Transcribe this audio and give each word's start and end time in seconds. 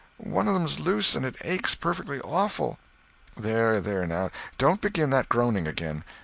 "One 0.23 0.47
of 0.47 0.55
them's 0.55 0.79
loose, 0.79 1.15
and 1.15 1.23
it 1.23 1.35
aches 1.41 1.75
perfectly 1.75 2.19
awful." 2.21 2.79
"There, 3.37 3.79
there, 3.79 4.07
now, 4.07 4.31
don't 4.57 4.81
begin 4.81 5.11
that 5.11 5.29
groaning 5.29 5.67
again. 5.67 6.03